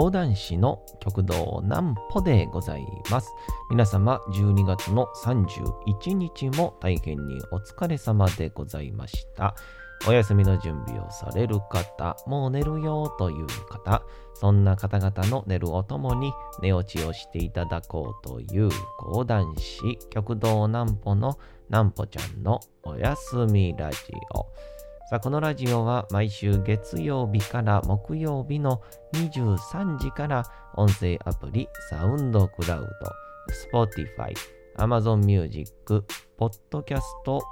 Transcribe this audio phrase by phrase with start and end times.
[0.00, 3.28] 講談師の極道南歩でございます。
[3.68, 9.54] 皆様、12月の31日も大変にお疲れ様でございました。
[10.08, 14.02] お休みの準備をされる方、もう寝るよという方、
[14.32, 23.98] そんな方々の寝るおともに寝落ちをしていただこうという講談師極道南歩の南歩ちゃんのおやすみラジ
[24.34, 24.46] オ。
[25.10, 28.80] さあ、このラジオは毎週月曜日から木曜日の
[29.14, 30.44] 23時から
[30.76, 32.88] 音声アプリサウンドクラウ
[33.72, 34.32] ド、Spotify、
[34.76, 36.04] Amazon Music、
[36.40, 37.02] Podcast、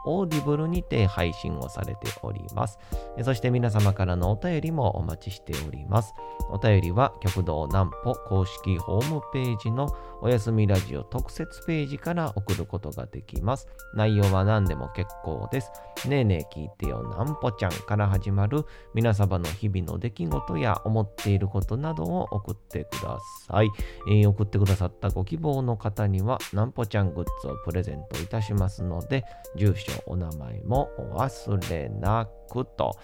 [0.06, 2.78] Audible にて配信をされております。
[3.22, 6.14] そして皆様からのお便りもお待ちしております。
[6.50, 13.66] お便りは極道南歩公式ホームページのおやすみラジオ特設ページから送ることができます。
[13.94, 15.70] 内容は何でも結構です。
[16.06, 23.18] ねえねえ聞いてよなんぽちゃんから始まる皆様の日々の出来事や思っていることなどを送ってくだ
[23.48, 23.68] さい。
[24.08, 29.24] えー送ってくださったご希望の方にはなんぽちゃんグッズをプレゼントいたしますので、
[29.56, 32.96] 住所、お名前もお忘れなくと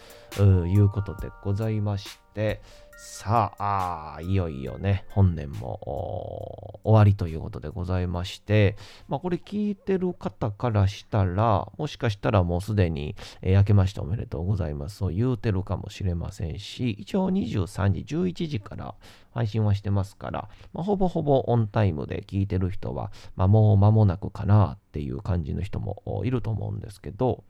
[0.66, 2.60] いうことでございまして、
[2.96, 8.76] さあ、あいよいよね、本年も終わりということでございまして、
[9.08, 14.96] まあこれ聞いてる方からしたら、もしかしたらもうすでに、えー明けましておめでとうございます。
[14.98, 18.94] そう言うてるかもしれませんし、一応23時、11時から
[19.32, 27.42] 配信はしてますから、まあ、ほぼほぼオンタイムで聞いてる人は、まあ、もう間もなくかなっていう感じの人もいると思うんですけど、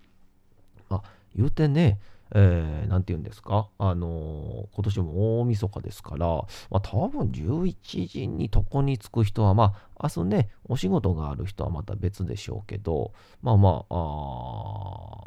[0.88, 1.02] まあ、
[1.36, 1.98] 言うてね、
[2.34, 13.94] えー、て言うんですか、あのー今年も大晦日ですから、まあ、多分11時に床に着く人は、まあ、明日ね、お仕事がある人はまた別でしょうけど、まあまあ、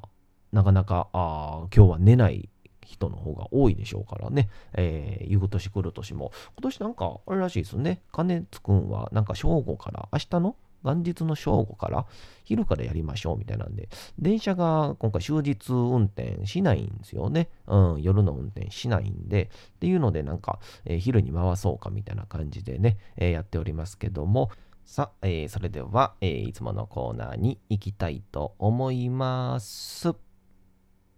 [0.04, 0.08] あ
[0.52, 2.50] なかなかあ今日は寝ない
[2.86, 10.56] 人の方が多いでしょうからね、えー、いう年来る年も、今年なんかあれらしいですね、金津くんはなんか正午から、明日の
[10.96, 12.06] 元日の正午から
[12.44, 17.50] 昼からやりましょうみたいなんで、電車が今回終日運転しないんですよね。
[17.68, 24.50] うん、夜の運転しないんで、っていうのでなんか、えー昼に回そうかみたいな感じでね、えーやっておりますけども、
[24.86, 30.14] さあ、えーそれでは、えーいつものコーナーに行きたいと思います。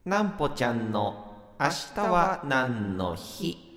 [0.06, 1.28] なんぽちゃんの
[1.60, 3.70] 明日は何の日？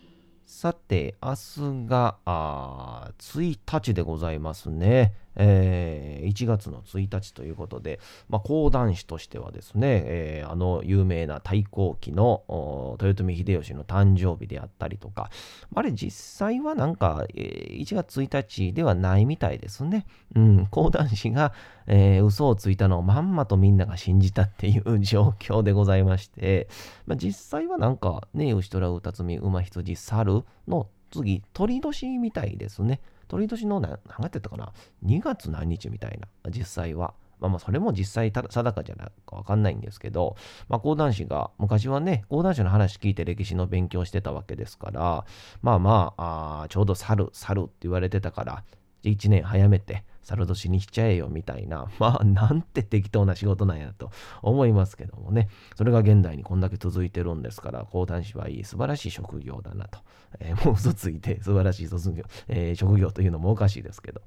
[0.46, 5.14] さて、明日があー1日でございますね。
[5.36, 15.30] えー1月の1日ということで、まあ、講談師としてはですね、えーあの有名な太閤記の豊臣秀吉の誕生日であったりとか、
[15.74, 20.06] あれ実際はなんか、えー1月1日ではないみたいですね。
[20.34, 21.52] うん、講談師が、
[21.86, 26.68] えー嘘をついたのをまんまとみんなが信じたっていう状況でございまして、
[27.06, 33.00] まあ、実際はなんか、ね、牛虎歌つみ馬羊猿の次、鳥年みたいですね。
[33.32, 34.74] 鳥年の何、月やったかな
[35.06, 37.14] ?2 月何日みたいな、実際は。
[37.40, 40.36] まあまあ、それも実際定かじゃないかわかんないんですけど、
[40.68, 45.24] まあ、講談師が、昔はね、講談師の話聞いて歴史の勉強してたわけですから、
[45.62, 48.64] まあまあ、あちょうど猿、猿って言われてたから、
[49.02, 54.10] 1年早めて、猿年にしちゃえよみたいな、 まあ、なんて適当な仕事なんやと
[54.42, 59.98] 思いますけどもね、それが現代にこんだけ続いてるんですから、講談師はいい、素晴らしい職業だなと。
[60.40, 64.22] えーもう嘘ついて素晴らしい卒業、えー職業というのもおかしいですけど。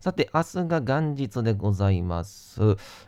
[0.00, 2.60] さて、明日が元日でございます。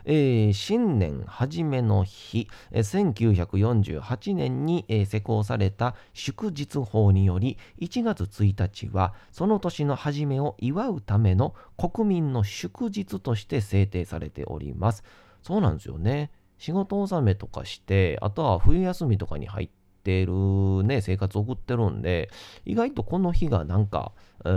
[0.05, 15.03] えー新年初めの日、えー1948年に、えー施行された祝日法により、1月1日は、その年の初めを祝うための国民の祝日として制定されております。
[15.43, 16.31] そうなんですよね。
[16.57, 19.69] 仕事納めとかして、あとは冬休みとかに入っ
[20.07, 22.29] てるね、生活を送ってるんで、
[22.65, 24.13] 意外とこの日がなんか、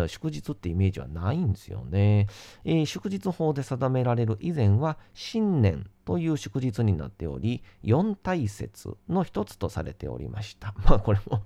[0.06, 2.28] 祝日ってイメージはないんですよね。
[2.64, 10.72] えー祝日法で定められる以前は、新年という祝日になっており、四大節の一つとされておりました。
[10.86, 11.42] まあこれも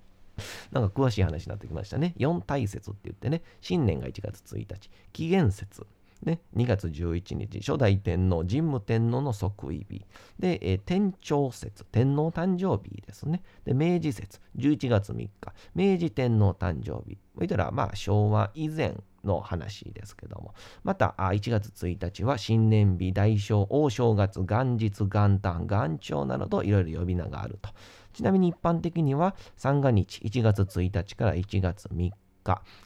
[0.73, 2.13] なんか詳しい話になってきましたね。
[2.19, 5.87] 四大節って言ってね、新年が1月1日、紀元節、
[6.23, 10.05] ね、2月11日、初代天皇、神武天皇の即位日。
[10.39, 13.43] で、えー天長節、天皇誕生日ですね。
[13.65, 15.31] で、明治節、11月3日、
[15.75, 17.19] 明治天皇誕生日。
[17.39, 20.55] 言ったら、まあ、昭和以前の話ですけども。
[20.83, 27.71] また、あ1月1日は新年日、大正、大正月、元日、元旦、元朝などといろいろ呼び名があると。
[28.13, 32.13] ちなみに一般的には三が日1月1日から1月3日、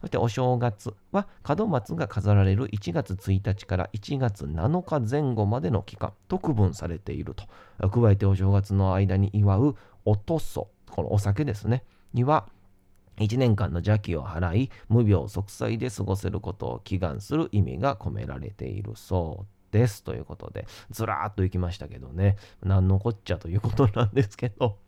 [0.00, 7.44] そしてお正月は門松が飾られる1月1日から1月7日前後までの期間と区分されていると。
[7.90, 11.84] 加えてお正月の間に祝うおとそ、このお酒ですね、
[12.14, 12.48] には
[13.18, 20.02] 1年間の邪気を払い、無病息災で過ごせることを祈願する意味が込められているそうです。
[20.02, 24.78] ということで、ずらーっと行きましたけどね、何のこっちゃということなんですけど、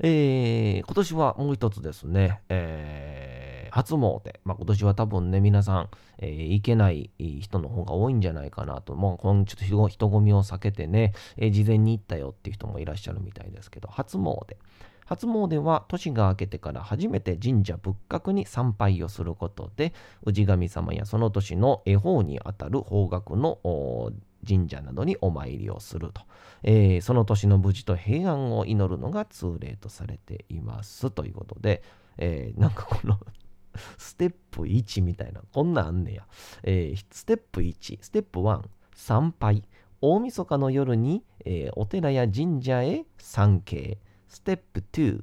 [0.00, 4.20] えー、今年はもう一つですね、えー、初詣。
[4.44, 8.94] まあ、今年は多分ね、皆さん、えー、行けない人の方が多いんじゃないかなと。
[8.94, 14.56] もう、このちょっと人混みを避けてね、えー、事前に行ったよっていう人もいらっしゃるみたいですけど、初詣。
[15.10, 19.92] 初詣は年が明けてから初めて神社仏閣に参拝をすることで、
[20.24, 23.58] 氏神様やその年の恵方にあたる方角の
[24.46, 26.22] 神社などにお参りをすると、
[26.62, 31.82] えー、その年の無事と平安を祈るのが通例とされていますということで、
[32.18, 33.18] えー、なんかこの
[33.98, 36.26] ステップ1みたいな、こんなんあんねや。
[36.62, 38.64] えー、ステップ1、ステップ1、
[38.94, 39.64] 参拝。
[40.02, 43.98] 大晦日の夜に、えー、お寺や神社へ参詣。
[44.28, 45.22] ステップ2、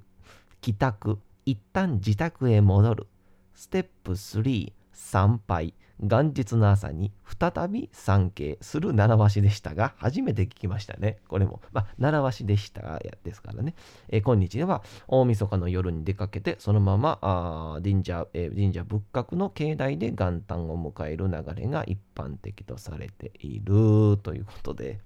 [0.61, 1.19] 帰宅。
[1.45, 3.07] 一旦自宅へ戻る。
[3.53, 5.73] ステップ3、参拝。
[5.99, 11.17] 元日の朝に再び参詣する習わしでしたが、初めて聞きましたね。
[11.27, 11.61] これも。
[11.71, 13.73] まあ、習わしでしたですからね。
[14.09, 24.99] えー、今日では、大晦日の夜に出かけて、そのままあ神社、えー、神社仏閣の境内で元旦を迎える流れが一般的とされているということで、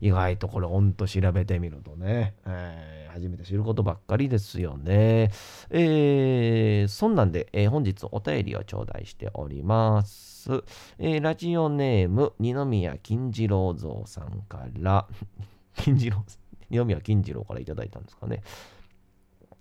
[0.00, 5.30] 意外とこれほんと調べてみるとね、えー、初めて知ることばっかりですよね。
[5.70, 10.62] えー、そんなんで、えー、本日お便りを頂戴しております。
[10.98, 15.06] えー、ラジオネーム、二宮金次郎蔵さんから、
[15.76, 16.24] 金次郎、
[16.70, 18.42] 二宮金次郎からいただいたんですかね。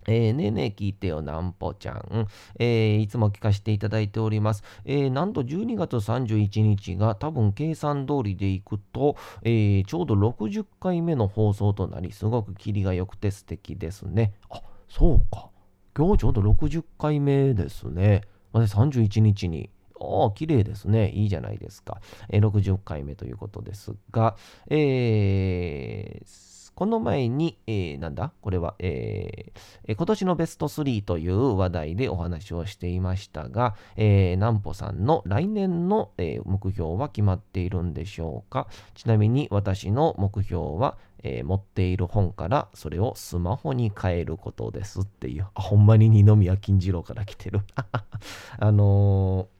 [0.07, 2.27] えー、ねえねえ聞いてよ、なんぽちゃん。
[2.59, 4.63] えー、いつも聞かせていただいております。
[4.85, 14.33] えー、なんと12月31日が多分計算通りでいくと、え、ちょうど60回目の放送となり、すごくキリが良くて素敵ですね。
[14.49, 15.49] あ、そうか。
[15.97, 18.21] 今日ちょうど60回目ですね。
[18.51, 21.09] まで31日におー、綺麗ですね。
[21.09, 21.99] いいじゃないですか。
[22.29, 24.35] えー、60回目ということですが、
[24.69, 28.31] えー、この前に、えー、なんだ？
[28.41, 38.67] これは、えー、今年のベスト3という話題でお話をしていましたが、えー、南穂さんの来年の、えー、目標は決まっているんでしょうか？
[38.93, 47.61] ちなみに私の目標は、えー、持っている本からそれをスマホに変えることですっていう、あほんまに二宮金次郎から来てる。
[48.59, 49.54] あのー、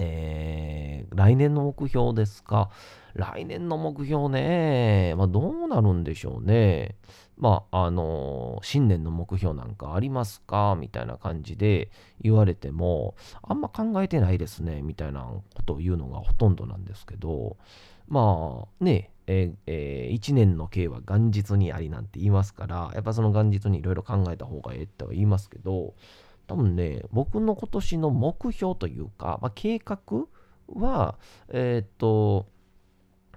[0.00, 2.70] えー、来年の目標ですか？
[3.14, 6.96] 来年の目標ね、まあ、どうなるんでしょうね。
[7.36, 10.76] まあ、あのー、新年の目標なんかありますか？
[10.78, 17.56] みたいな感じで言われても、あんま考えてないですね、みたいなことを言うのがほとんどなんですけど、
[18.08, 25.94] まあね、ええー、1年の計は元日にありなんて言いますから、やっぱその元日にいろいろ考えた方がええっては言いますけど、
[26.50, 30.00] 多分ね、僕の今年の目標というか、まあ、計画
[30.66, 31.16] は、
[31.48, 32.48] えっ、と、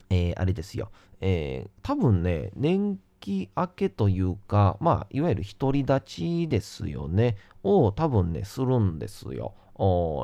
[0.10, 0.89] えー、あれですよ、
[1.21, 9.54] えー、多分ね、年季明けというか、まあ、いわゆる独り立ちですよね、を多分ね、するんですよ、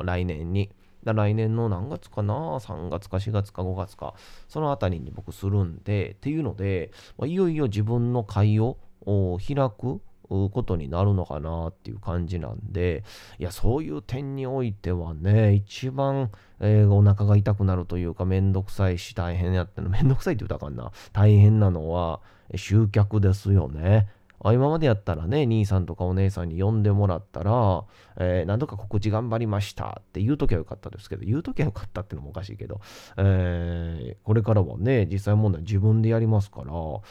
[0.04, 0.72] 来年に。
[1.04, 4.14] 来年の何月かな ?3 月か4月か5月か、
[4.48, 13.04] そのあたりに僕するんで、っていうので、まあ、いよいよ自分の会を開くことになるのかなっていう感じなんで、
[13.38, 20.92] いや、そういう点においてはね、一番、えー、お腹が痛くなるというか、めんどくさいし大変やっての、めんどくさいって言うたらあかんな。
[21.12, 22.20] 大変なのは、
[22.54, 24.08] 集客ですよね。
[24.42, 27.84] 今までやったらね、兄さんとかお姉さんに呼んでもらったら、
[28.16, 32.80] えー、何度か告知頑張りましたって言うときはよかったですけど、言うときはよかったってのもおかしいけど、
[33.18, 37.02] えー、これからはね、実際問題自分でやりますから、お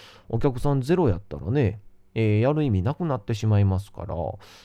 [0.41, 1.79] 客さんゼロやったらね、
[2.15, 4.17] えー、やる意味なくなってしまいますから、っ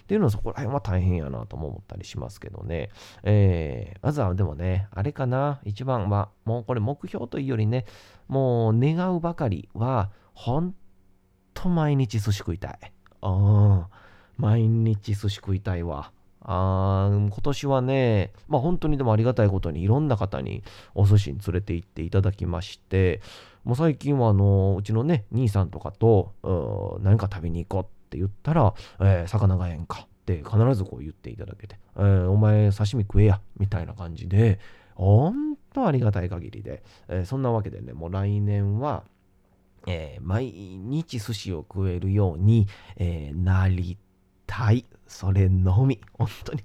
[0.06, 2.90] ていうのはそこら辺は大変やなとも思ったりしますけどね。
[3.22, 7.84] えー、まずはでもね、あれかな、一番は、もうこれ目標というよりね、
[8.28, 10.74] もう願うばかりは、ほん
[11.52, 12.78] と毎日寿司食いたい。
[13.22, 13.84] うん、
[14.36, 16.12] 毎日寿司食いたいわ。
[16.46, 20.62] あ今年はね、まあ本当にでもありがたいことにいろんな方に
[20.94, 23.22] お寿司に連れて行っていただきまして、
[23.64, 26.34] もう最近はあのうちのね、兄さんとかと
[27.02, 34.60] 何か食べに行こうって言ったら、えー、魚がええんかって必ずこう言っていただけて、えー、お前刺身食えや、みたいな感じで、
[34.94, 39.04] 本当ありがたい限りで、えー、そんなわけでね、もう来年は、
[39.86, 42.66] えー、毎日寿司を食えるように、
[42.96, 43.98] えー、なり
[44.46, 44.86] たい。
[45.06, 46.00] それのみ。
[46.14, 46.62] 本当に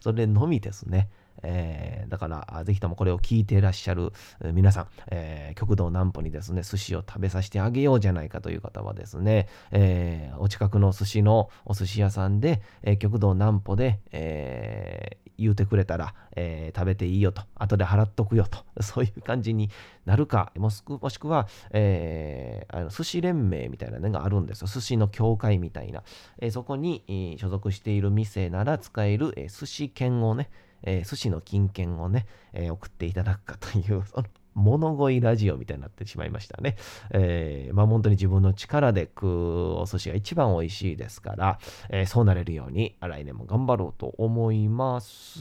[0.00, 1.08] それのみですね。
[1.42, 4.12] えー、だから、ぜひともこれを聞いていらっしゃる
[4.52, 19.70] 皆さん、えー、極道南歩にですね、寿司を食べさせてあげようじゃないかという方はですね、えー、お近くの寿司のお寿司屋さんで、えー、極道南歩で、えー、言うてくれたら、えー、食べていいよと、後で払っとくよと、 そういう感じに
[20.04, 24.68] なるか、もしくは、えー、あの寿司連盟みたいなのがあるんですよ。
[24.68, 26.02] 寿司の協会みたいな。
[26.38, 30.50] えー、そこに、所属している店なら使える、えー、寿司券をね、
[30.82, 36.76] えー、寿司の金券をね、えー、送っていただくかという、 その物乞いラジオみたいになってしまいましたね。
[37.10, 41.58] えー、まあ本当に自分の力で食うお寿司が一番美味しいですから、
[41.88, 45.40] えー、そうなれるように来年も頑張ろうと思います。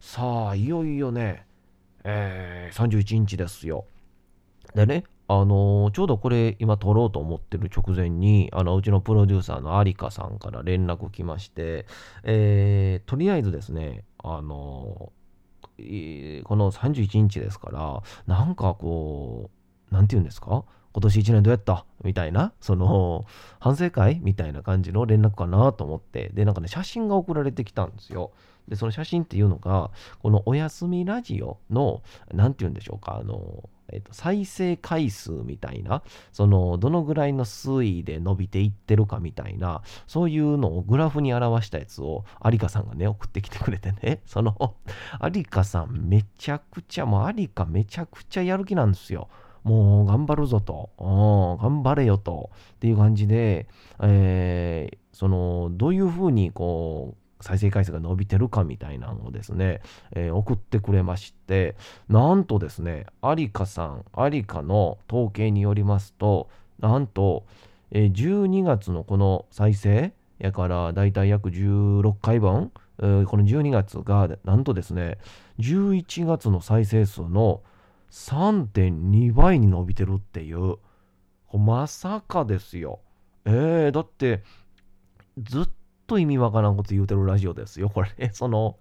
[0.00, 1.44] さあ、いよいよね、
[2.04, 3.84] えー、31日ですよ。
[4.74, 11.86] でね、あのー、ちょうどこれ今撮ろうと思ってる直前に、あの、うちのプロデューサーの有香さんから連絡来まして、
[12.24, 15.12] えー、とりあえずですね、あの
[16.44, 19.50] この31日ですから、なんかこ
[19.90, 20.64] う、何て言うんですか？
[20.92, 21.86] 今年1年どうやった？
[22.04, 23.24] みたいな、その、
[23.60, 24.20] 反省会？
[24.22, 28.32] みたいな感じの連絡かなと思って、で、なんかね、写真が送られてきたんですよ。
[28.68, 32.02] で、その写真っていうのが、このお休みラジオの、
[32.34, 44.76] 何て言うんでしょうか、あの、えっと、再生回数みたいな、その、どのぐらいの推移で伸びていってるかみたいな、そういうのをグラフに表したやつを、有香さんがね、送ってきてくれてね、 その、
[45.34, 49.28] 有香さんめちゃくちゃ、もう有香めちゃくちゃやる気なんですよ。
[49.62, 50.90] もう頑張るぞと、
[51.60, 53.68] 頑張れよと、っていう感じで、
[54.00, 59.80] えー、その、どういうふうにこう、再生回数が伸びてるかみたいなのをですね、
[60.12, 61.76] えー、送ってくれまして、
[62.08, 67.44] なんとですね、有香さん、有香の統計によりますと、なんと、
[67.90, 75.18] えー、12月のこの再生やからだいたい約16回分、えー、この12月がなんとですね、
[75.58, 77.62] 11月の再生数の
[78.10, 80.76] 3.2倍に伸びてるっていう、
[81.52, 83.00] まさかですよ。
[83.44, 84.42] えー、だって、
[85.38, 85.68] ずっ
[86.10, 88.10] と意味わからんこと言うてるラジオですよ、これ。
[88.34, 88.78] その、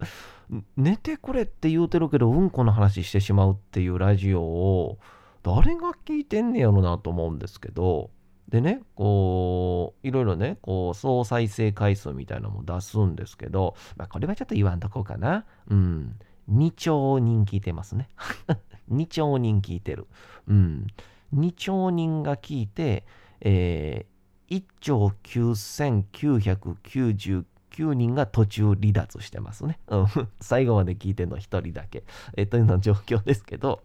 [0.75, 4.97] 寝てくれって言うてるけど、うんこの話してしまうっていうラジオを、
[5.43, 8.09] 誰が聞いてんねやろなと思うんですけど、
[8.47, 15.45] でね、こう、いろいろね、こう、総再生回数みたいなのも出すんですけど、まあ、これはちょっと言わんとこうかな。
[15.69, 16.15] うん。
[16.51, 18.09] 2兆人聞いてますね。
[18.89, 20.07] 2兆人聞いてる。
[20.47, 20.87] うん。
[21.35, 23.05] 2兆人が聞いて、
[23.41, 24.18] えー、
[24.49, 27.45] 1兆9999
[27.93, 29.79] 人が途中離脱してますね。
[30.41, 32.03] 最後まで聞いてるの1人だけ。
[32.35, 33.83] えというような状況ですけど、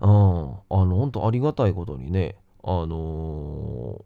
[0.00, 4.04] うん、あの、本当ありがたいことにね、あの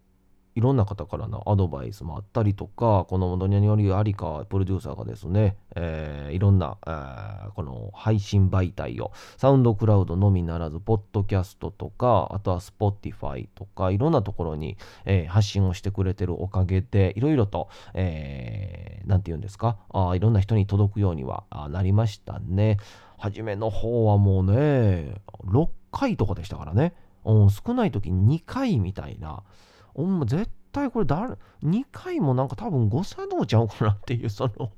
[0.58, 22.78] いろんな方からのアドバイスもあったりとか、このドニャニオリ有香プロデューサーがですね、えー、いろんな、えー、この配信媒体を、サウンドクラウドのみならず、ポッドキャストとか、あとはスポティファイとか、いろんなところに、えー、発信をしてくれてるおかげで、いろいろと、えー、なんて言うんですかあ、いろんな人に届くようにはなりましたね。
[23.16, 26.94] 初めの方はもうね、6回とかでしたからね。
[27.24, 29.44] うん、少ない時2回みたいな。
[29.98, 34.70] ほんま絶対これ誰、2回もなんか多分誤作動ちゃうかなっていう、その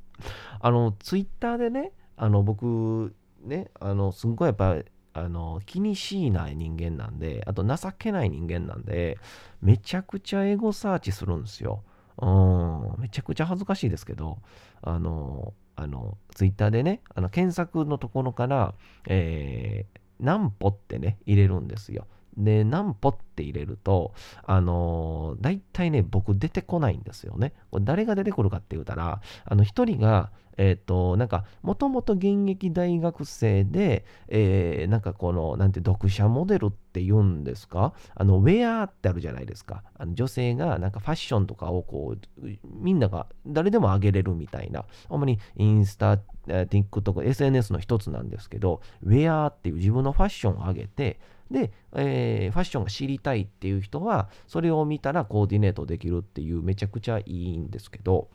[0.60, 4.76] あの、ツイッターでね、あの、僕、ね、あの、すんごいやっぱ、
[5.12, 9.18] あの、気にしいな人間なんで、あと情けない人間なんで、
[9.60, 11.82] めちゃくちゃエゴサーチするんですよ。
[12.16, 14.38] うん、めちゃくちゃ恥ずかしいですけど、
[14.80, 18.74] あの、あの、ツイッターでね、あの検索のところから、
[19.06, 22.06] えー、何歩ってね、入れるんですよ。
[22.36, 24.12] で、何歩って入れると、
[24.44, 27.52] あのー、大体ね、僕出てこないんですよね。
[27.70, 37.94] これ誰が出てくるかって言うたら、あの、一人が、えっ、ー、と、なんか、もともと現役大学生で、えー、なんかこの、なんて、読者モデルって言うんですか？
[38.14, 39.84] あの、ウェアってあるじゃないですか。
[39.96, 46.18] あの女性が、なんかファッションとかをこう、みんなが、誰でも上げれるみたいな、主にインスタ、
[46.50, 51.18] TikTok、SNS の一つなんですけど、ウェアっていう自分のファッションを上げて、
[51.50, 58.28] で、えー、ファッションが知りたいっていう人は、それを見たらコーディネートできるっていうめちゃくちゃいいんですけど、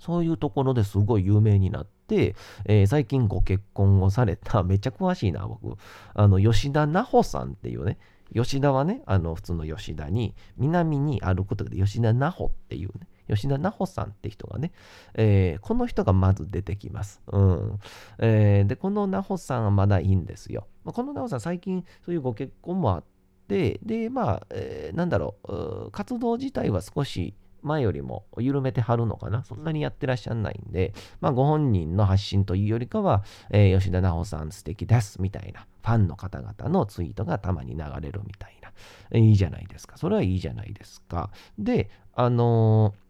[0.00, 2.36] そういうところですごい有名になって、
[2.66, 5.76] えー、最近ご結婚をされた、 めっちゃ詳しいな、僕。
[6.14, 7.98] あの、吉田奈穂さんっていうね、
[8.32, 14.72] 吉田はね、あの、普通の吉田に、南に歩くとで吉田奈穂っていうね、吉田奈穂さんって人がね、
[15.14, 17.22] えー、この人がまず出てきます。
[17.28, 17.78] うん
[18.18, 20.66] えー、で、この奈穂さんはまだいいんですよ。
[20.84, 23.04] まあ、この奈穂さん、最近そういうご結婚もあっ
[23.48, 27.34] て、で、まあ、えー、なんだろう、活動自体は少し、
[27.66, 38.72] 前よりも緩めてはるのかなそんなにやってらっしゃらないんで、まあ、ご本人の発信というよりかは、えー、吉田奈穂さん素敵ですみたいな、ファンの方々のツイートがたまに流れるみたいな。
[39.10, 39.96] えー、いいじゃないですか。
[39.96, 41.30] それはいいじゃないですか。
[41.58, 43.05] で、あのー、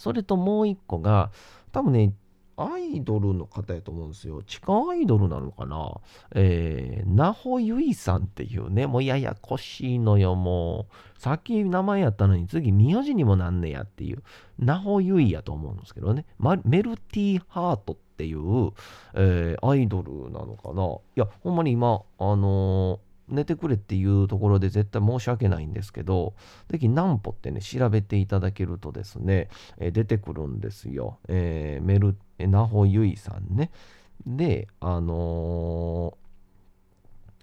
[0.00, 1.30] それともう一個が、
[1.72, 2.14] 多分ね、
[2.56, 4.42] アイドルの方やと思うんですよ。
[4.42, 5.94] 地下アイドルなのかな
[6.34, 10.86] えー、ナホユイさんっていうね、もうややこしいのよ、も
[11.18, 11.20] う。
[11.20, 14.22] さっき名前やったのに次名字にもなんねやっていう。
[14.58, 16.24] ナホユイやと思うんですけどね。
[16.64, 18.72] メルティーハートっていう、
[19.14, 20.84] えー、アイドルなのかな。
[20.86, 26.34] いや、ほんまに今、あのー寝てくれっていうところで絶対申し訳ないんですけど、
[26.68, 31.18] ぜひナンポってね、調べていただけるとですね、えー、出てくるんですよ。
[31.28, 33.70] えー、メル、えナホユイさんね。
[34.26, 36.20] で、あのー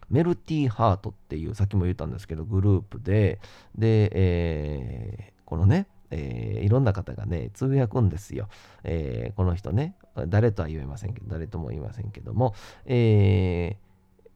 [0.10, 3.39] メルティーハートっていう、さっきも言ったんですけど、グループで、
[3.77, 8.48] で、えー、このね、えー、いろんな方がね、つぶやくんですよ。
[8.84, 9.96] えー、この人ね、
[10.27, 12.53] 誰とは言えませんけど、誰とも言いませんけども、
[12.86, 13.87] えー、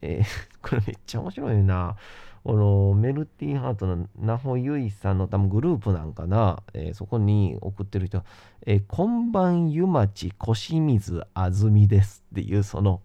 [0.01, 0.25] えー、
[0.67, 1.95] これめっちゃ面白いな。
[2.43, 8.23] このメルティーハートのナホユイさんの多分グループなんかな、えー、そこに送ってる人、
[8.65, 13.01] えー、こんばん湯町小清水あずみですっていうその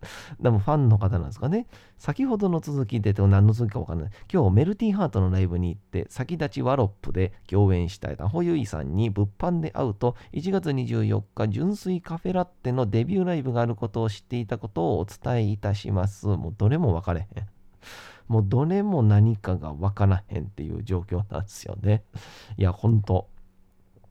[0.40, 1.66] でもファンの方なんですかね。
[1.98, 4.10] 先ほどの続きで、何の続きかわからない。
[4.32, 16.28] 今日メルティーハートのライブに行って、先立ちワロップで共演したタホユイさんに物販で会うと、1月24日、純粋カフェラッテのデビューライブがあることを知っていたことをお伝えいたします。
[16.28, 17.46] もうどれも分かれへん。
[18.28, 22.04] もうどれも何かが分からへんっていう状況なんですよね。
[22.56, 23.28] いや、ほんと、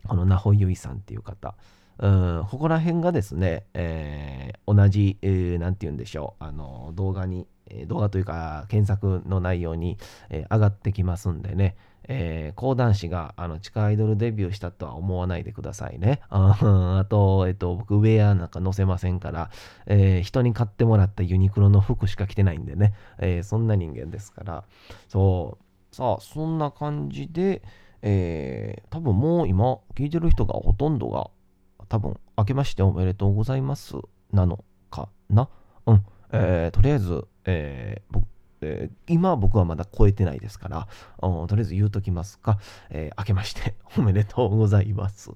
[0.08, 1.56] このナホユイさんっていう方。
[2.00, 7.48] うん、ここら辺がですね、えー、同じ、えー、なんて言うんでしょう、あの、動画に、
[7.88, 9.98] 動画というか、検索の内容に、
[10.30, 11.76] えー、上がってきますんでね、
[12.08, 16.22] えー、講談師があの地下アイドルデビューしたとは思わないでくださいね。
[16.30, 19.50] あと、えっと、僕、ウェアなんか載せませんから、
[19.86, 24.64] えー、人に買ってもらったユニクロの服しか着てないんでね、えー、そんな人間ですから、
[25.10, 25.58] そ
[25.92, 27.62] う、さあ、そんな感じで、
[28.02, 31.30] えー、多分もう今、聞いてる人がほとんどが
[31.90, 33.96] 多分、明けましておめでとうございます
[34.32, 35.50] なのかな？
[35.86, 36.04] うん。
[36.32, 38.28] えー、とりあえず、えー、僕、
[38.62, 40.88] えー、今僕はまだ超えてないですから、
[41.22, 45.32] うんとりあえず言うときますか、えー、明けましておめでとうございます。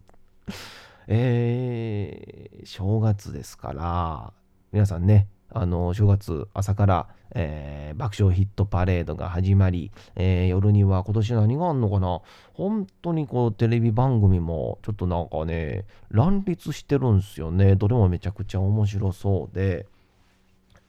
[1.07, 4.33] えー、正月ですから、
[4.71, 12.21] 皆さんね、あの、正月朝から、えー、爆笑ヒットパレードが始まり、えー、夜には今年何があんのかな
[12.53, 17.75] 本当にこう、テレビ番組もちょっとなんかね、乱立してるんすよね。
[17.75, 19.87] どれもめちゃくちゃ面白そうで。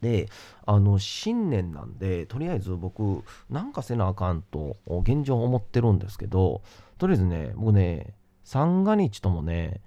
[0.00, 0.28] で、
[0.66, 6.62] あの、新年なんで、とりあえず僕、なんかせなあかんと、現状思ってるんですけど、
[6.98, 9.80] とりあえずね、僕ね、三が日ともね、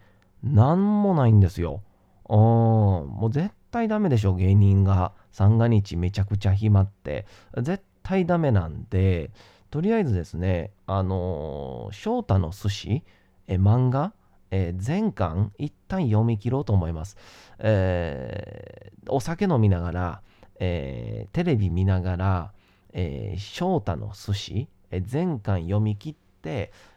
[0.43, 1.81] なんもないんですよ。
[2.29, 7.25] うん、もう絶対ダメでしょ、芸人が三が日めちゃくちゃ暇って。
[7.57, 9.31] 絶対ダメなんで、
[9.69, 13.03] とりあえずですね、あのー、翔太の寿司、
[13.47, 14.13] え漫画、
[14.49, 17.17] え、全巻一旦読み切ろうと思います。
[17.59, 20.21] えー、お酒飲みながら、
[20.57, 22.53] えー、テレビ見ながら、
[22.93, 26.15] えー、翔太の寿司、え、全巻読み切っ、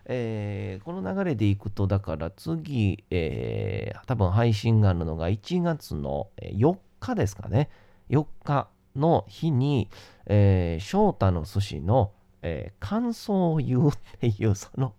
[0.05, 7.71] えー、この流れでいくと、だから次、えー、多分配信があるのが1月の4日ですかね。
[8.11, 9.89] 4日の日に、
[10.27, 14.95] えー、翔太の寿司の、えー、感想を言うっていう、その、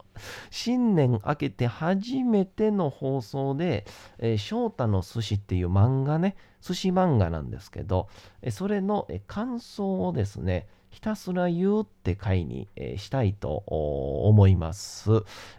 [0.52, 3.86] 新年明けて初めての放送で、
[4.18, 8.10] えー、翔太の寿司っていう漫画ね、寿司漫画なんですけど、
[8.42, 15.12] え、それの、え、感想をですね、ひたすら言うって回に、えー、したいと思います。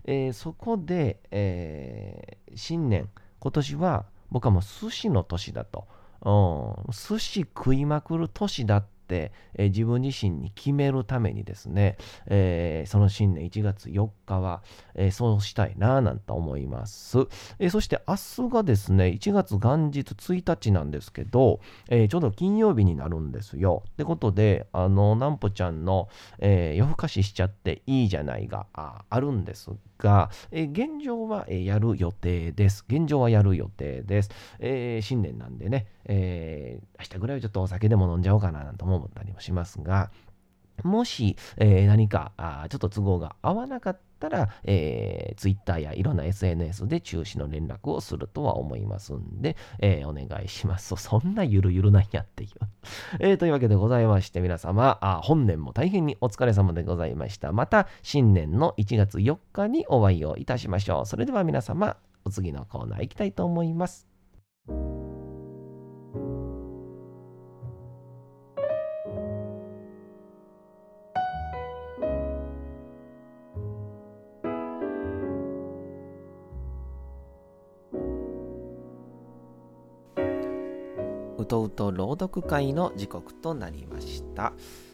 [0.05, 5.87] えー、そこで、えー、新年、今年は僕はもう寿司の年だと。
[6.23, 9.00] うん、寿司食いまくる年だって、
[9.55, 11.97] えー、自分自身に決めるためにですね、
[12.27, 14.63] えー、その新年1月4日は、
[14.95, 17.19] えー、そうしたいなぁなんて思います、
[17.59, 23.83] えそして明日がですね、1月元日1日なんですけど、えちょうど金曜日になるんですよ。
[23.89, 32.85] ってことで、あの、なんぽちゃんの、え夜更かししちゃっていいじゃないがああるんですが、え現状は、えやる予定です。
[32.89, 34.31] 現状はやる予定です。
[34.59, 40.11] え新年なんでね、えー、明日ぐらいはちょっとお酒でも飲んじゃおうかななんて思う思ったりもしますが、
[40.83, 50.95] もし、えー、何かあちょっと都合が合わなかったったら、えー、Twitter やいろんな SNS で中止の連絡をするとは思いますんで、えー、お願いします。
[51.01, 52.51] そんなゆるゆるなんやっていう。
[53.19, 57.53] えー、というわけでございまして、皆様あ、本年も大変にお疲れ様でございました。
[57.53, 61.07] また、新年の1月4日にお会いをいたしましょう。
[61.07, 64.10] それでは皆様、お次のコーナー行きたいと思います。
[81.41, 84.53] うとうと朗読会の時刻となりました。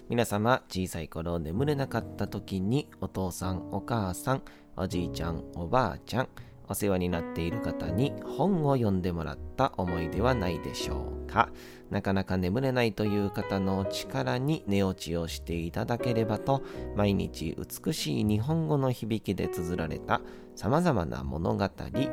[0.08, 4.42] 皆様、小さい頃眠れなかった時にお父さん、お母さん、
[4.76, 6.28] おじいちゃん、おばあちゃん、
[6.68, 11.48] お世話になっている方に本を読んでもらった思いではないでしょうか。
[11.90, 16.62] なかなか眠れないという方の力に寝落ちをしていただければと、
[16.94, 20.20] 毎日美しい日本語の響きで綴られた
[20.54, 21.68] 様々な物語、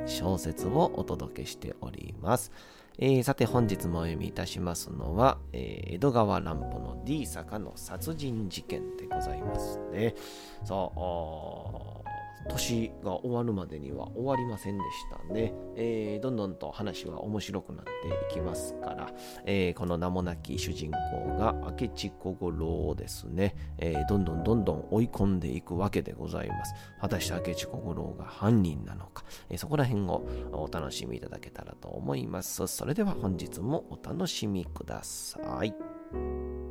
[0.07, 2.51] 小説をお届けしております。
[2.99, 10.15] えー、さて本日もお読みいたしますのは、えー、江戸川乱歩の D 坂の殺人事件でございますね。
[10.63, 12.12] そう、
[12.49, 15.53] 年が終わるまでには終わりませんでしたね。
[15.75, 17.91] えー、どんどんと話は面白くなって
[18.31, 19.11] いきますから、
[19.45, 26.73] えー、この名もなき主人公が明智小五郎をですね、えー、どんどんどんどん追い込んでいくわけでございます。
[26.99, 32.67] 果たして明智小五郎が犯人なのか、えそこら辺をお楽しみいただけたらと思います。
[32.67, 36.62] それでは本日もお楽しみください。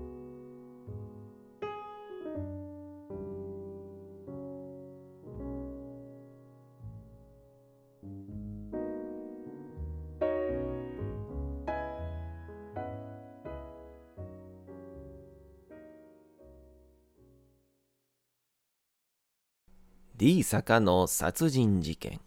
[20.23, 22.21] D 坂の殺人事件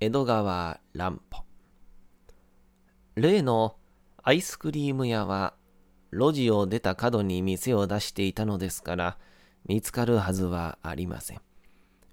[0.00, 1.44] 江戸川乱歩
[3.14, 3.76] 例の
[4.22, 5.52] アイスクリーム屋は
[6.12, 9.18] 路地を出た角に店を出していたのですから
[9.66, 11.42] 見つかるはずはありません。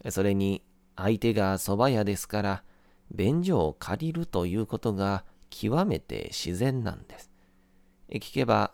[0.10, 0.62] それに
[0.98, 2.64] 相手が蕎麦屋ですから
[3.12, 7.32] 便所を借りるということが極めて自然なんです。
[8.12, 8.74] 聞けば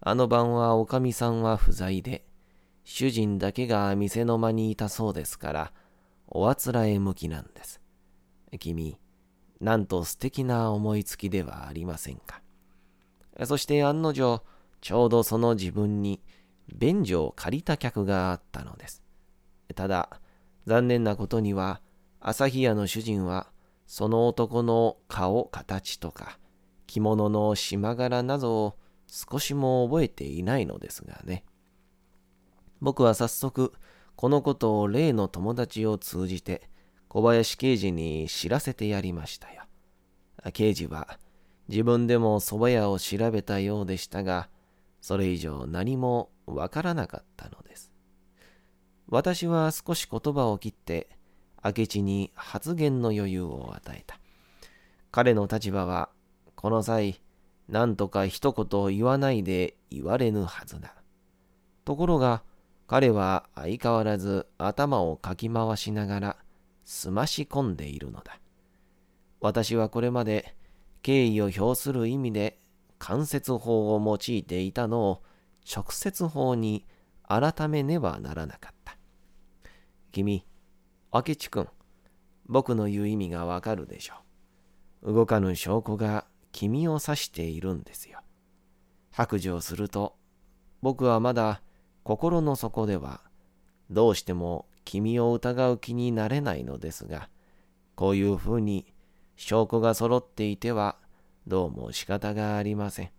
[0.00, 2.24] あの晩はおかみさんは不在で
[2.84, 5.72] 主人だけが店の間にいたそうですから、
[6.28, 7.80] おあつらえ向きなんです。
[8.58, 8.98] 君、
[9.60, 12.42] なんと素敵な思いつきではありませんか。
[13.44, 14.42] そして案の定、
[14.80, 16.20] ちょうどその自分に
[16.74, 19.02] 便所を借りた客があったのです。
[19.74, 20.20] ただ、
[20.66, 21.80] 残念なことには、
[22.20, 23.48] 朝日屋の主人は、
[23.86, 26.38] その男の顔、形とか、
[26.86, 31.44] 着物の島柄などを少しも覚えていないのですがね。
[32.82, 33.72] 僕は早速、
[34.16, 36.68] このことを例の友達を通じて、
[37.06, 39.62] 小林刑事に知らせてやりましたよ。
[40.52, 41.20] 刑事は、
[41.68, 44.48] 自分でも蕎麦屋を調べたようでしたが、
[45.00, 47.92] それ以上何もわからなかったのです。
[49.06, 51.08] 私は少し言葉を切って、
[51.64, 54.18] 明智に発言の余裕を与えた。
[55.12, 56.10] 彼の立場は、
[56.56, 57.22] この際、
[57.68, 60.96] 何とか一言言わないで言われぬはずだ。
[61.84, 62.42] ところが、
[62.92, 66.36] 彼は相変わらず頭をかき回しながら
[66.84, 68.38] すまし込んでいるのだ。
[69.40, 70.54] 私はこれまで
[71.00, 72.58] 敬意を表する意味で
[72.98, 75.22] 関節法を用いていたのを
[75.74, 76.84] 直接法に
[77.26, 78.98] 改めねばならなかった。
[80.10, 80.44] 君、
[81.14, 81.68] 明智君、
[82.44, 84.16] 僕の言う意味がわかるでしょ
[85.00, 85.14] う。
[85.14, 88.20] 動かぬ証拠が君を指しているんですよ。
[89.12, 90.14] 白状すると、
[90.82, 91.62] 僕はまだ
[92.04, 93.20] 心の底では
[93.90, 97.28] どうしても君を疑う気になれないのですが、
[97.94, 98.92] こういうふうに
[99.36, 100.96] 証拠が揃っていては
[101.46, 103.10] どうも仕方がありません。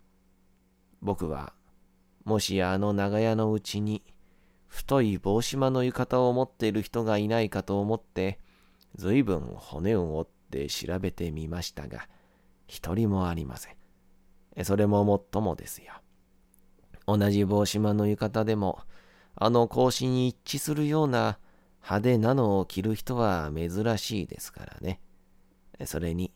[1.01, 1.53] 僕は、
[2.25, 4.03] もしあの長屋のうちに
[4.67, 8.39] 太い帽子間の浴衣を持っている人がいないかと思って、
[8.95, 12.07] ずいぶん骨を折って調べてみましたが、
[12.67, 14.65] 一人もありません。
[14.65, 15.93] それももっともですよ。
[17.07, 18.79] 同じ帽子間の浴衣でも、
[19.35, 21.37] あの格子に一致するような
[21.81, 25.01] 派手なのを着る人は珍しいですからね。
[25.85, 26.31] それに、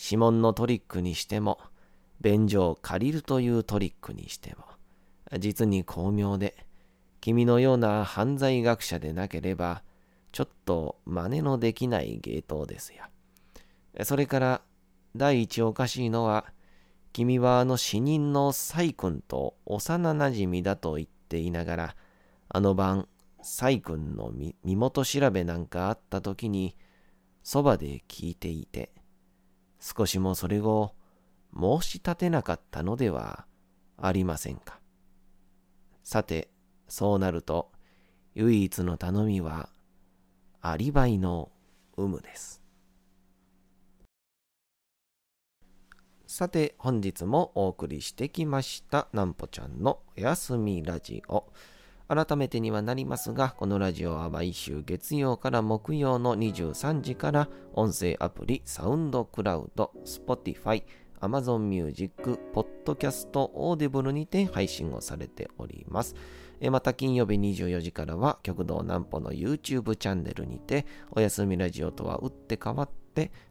[0.00, 1.58] 指紋のトリックにしても、
[2.20, 4.64] 便所を借りるというトリックにしても、
[5.38, 6.66] 実に巧妙で、
[7.20, 9.82] 君のような犯罪学者でなければ、
[10.30, 13.04] ちょっと真似のできない芸当ですよ。
[14.04, 14.60] それから、
[15.16, 16.52] 第一おかしいのは、
[17.16, 21.96] 君はあの死人のサイ君と幼なじみだと言っていながら、
[22.50, 26.76] あの晩、細君の身元調べなんかあった時に、
[27.42, 28.92] そばで聞いていて、
[29.80, 30.92] 少しもそれを
[31.58, 33.46] 申し立てなかったのでは
[33.96, 34.78] ありませんか。
[36.04, 36.50] さて、
[36.86, 37.72] そうなると、
[38.34, 39.70] 唯一の頼みは、
[40.60, 41.50] アリバイの
[41.96, 42.65] 有無です。
[46.36, 51.44] さて、本日もお送りしてきました、なんぽちゃんのおやすみラジオ。
[52.08, 60.84] 改めてにはなりますが、このラジオは毎週月曜から木曜の23時から音声アプリサウンドクラウド、Spotify、
[61.22, 66.14] Amazon Music、Podcast、Audible にて配信をされております。
[66.70, 73.05] また金曜日24時からは極道南歩の YouTube チャンネルにておやすみラジオとは打って変わって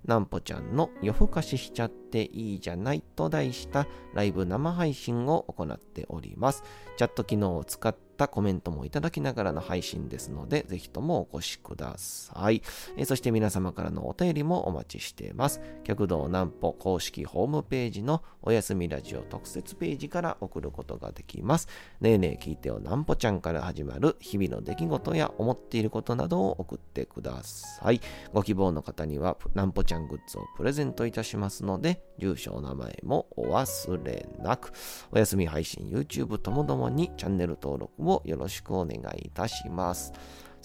[0.06, 6.64] なんぽちゃんの夜更かししちゃっていいじゃないと題したライブ生配信を行っております。
[6.98, 12.64] チャット機能を使ってったコメントもいただきながらの配信ですので、ぜひともお越しください。
[12.96, 15.62] えー、そして皆様からのお便りもお待ちしています。
[15.84, 21.68] 極道南歩公式ホームページのおやすみラジオ特設ページから送ることができます。
[22.00, 28.00] ねえねえ聞いてよ南歩ちゃんから始まる日々の出来事や思っていることなどを送ってください。
[28.34, 34.72] ご希望の方には南歩ちゃんグッズをプレゼントいたしますので、住所、お名前もお忘れなく。
[35.12, 40.14] お休み配信 YouTube ともどもにチャンネル登録をよろしくお願いいたします。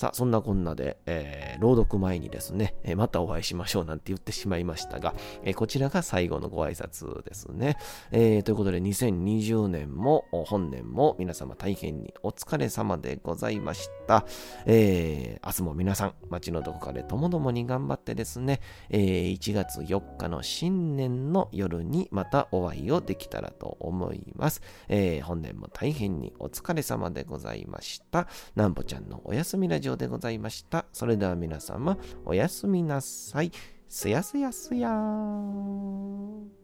[0.01, 5.13] さあ、そんなこんなで、えー、朗読前にですね、えー、またお会いしましょうなんて言ってしまいましたが、
[5.45, 7.77] えー、こちらが最後のご挨拶ですね。
[8.11, 14.25] えということで、2020年も本年も皆様大変にお疲れ様でございました。
[14.65, 24.63] え明日も皆さん、街のどこかでともどもに頑張ってですね、え1月4日の新年の夜にまたお会いをできたらと思います。
[24.89, 28.29] え本年も大変にお疲れ様でございました。
[28.55, 30.87] なんぼちゃんのおやすみラジオ上でございました。
[30.93, 33.53] それでは皆様、おやすみなさい。
[33.89, 36.60] すやすやすやー。